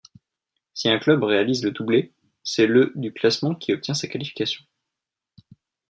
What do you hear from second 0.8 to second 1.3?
un club